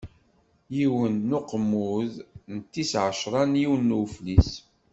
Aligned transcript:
Yiwen 0.75 1.15
n 1.29 1.35
Uqemmud, 1.39 2.11
d 2.61 2.63
tis 2.71 2.91
ɛecṛa 3.05 3.41
n 3.51 3.59
yiwen 3.61 3.89
n 3.95 3.97
Uflis. 4.01 4.51